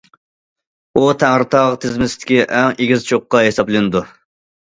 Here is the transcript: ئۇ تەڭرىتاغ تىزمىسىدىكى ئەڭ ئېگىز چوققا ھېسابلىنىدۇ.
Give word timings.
ئۇ 0.93 1.03
تەڭرىتاغ 1.23 1.75
تىزمىسىدىكى 1.83 2.39
ئەڭ 2.61 2.73
ئېگىز 2.85 3.05
چوققا 3.11 3.43
ھېسابلىنىدۇ. 3.49 4.05